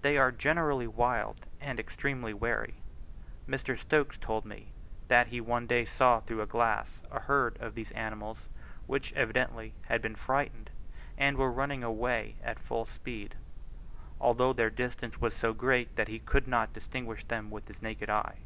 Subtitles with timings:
[0.00, 2.72] They are generally wild and extremely wary.
[3.46, 3.78] Mr.
[3.78, 4.68] Stokes told me,
[5.08, 8.38] that he one day saw through a glass a herd of these animals
[8.86, 10.70] which evidently had been frightened,
[11.18, 13.34] and were running away at full speed,
[14.18, 18.08] although their distance was so great that he could not distinguish them with his naked
[18.08, 18.38] eye.